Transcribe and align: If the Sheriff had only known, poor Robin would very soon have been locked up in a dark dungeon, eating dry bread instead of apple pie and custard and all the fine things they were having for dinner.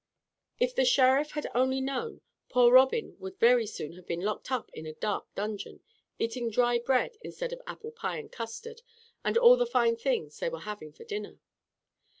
If 0.59 0.73
the 0.73 0.83
Sheriff 0.83 1.33
had 1.33 1.45
only 1.53 1.79
known, 1.79 2.21
poor 2.49 2.71
Robin 2.73 3.15
would 3.19 3.37
very 3.37 3.67
soon 3.67 3.93
have 3.93 4.07
been 4.07 4.21
locked 4.21 4.51
up 4.51 4.71
in 4.73 4.87
a 4.87 4.95
dark 4.95 5.27
dungeon, 5.35 5.81
eating 6.17 6.49
dry 6.49 6.79
bread 6.79 7.17
instead 7.21 7.53
of 7.53 7.61
apple 7.67 7.91
pie 7.91 8.17
and 8.17 8.31
custard 8.31 8.81
and 9.23 9.37
all 9.37 9.57
the 9.57 9.67
fine 9.67 9.95
things 9.95 10.39
they 10.39 10.49
were 10.49 10.61
having 10.61 10.91
for 10.91 11.03
dinner. 11.03 11.37